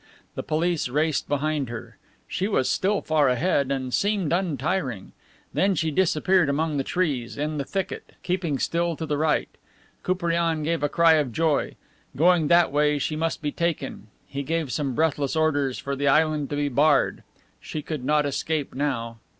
The 0.33 0.41
police 0.41 0.89
raced 0.89 1.29
behind 1.29 1.69
her. 1.69 1.99
She 2.27 2.47
was 2.47 2.67
still 2.67 3.01
far 3.03 3.29
ahead, 3.29 3.69
and 3.71 3.93
seemed 3.93 4.33
untiring. 4.33 5.11
Then 5.53 5.75
she 5.75 5.91
disappeared 5.91 6.49
among 6.49 6.77
the 6.77 6.83
trees, 6.83 7.37
in 7.37 7.59
the 7.59 7.65
thicket, 7.65 8.13
keeping 8.23 8.57
still 8.57 8.95
to 8.95 9.05
the 9.05 9.19
right. 9.19 9.47
Koupriane 10.01 10.63
gave 10.63 10.81
a 10.81 10.89
cry 10.89 11.13
of 11.17 11.31
joy. 11.31 11.75
Going 12.15 12.47
that 12.47 12.71
way 12.71 12.97
she 12.97 13.15
must 13.15 13.43
be 13.43 13.51
taken. 13.51 14.07
He 14.25 14.41
gave 14.41 14.71
some 14.71 14.95
breathless 14.95 15.35
orders 15.35 15.77
for 15.77 15.95
the 15.95 16.07
island 16.07 16.49
to 16.49 16.55
be 16.55 16.67
barred. 16.67 17.21
She 17.59 17.83
could 17.83 18.03
not 18.03 18.25
escape 18.25 18.73
now! 18.73 19.19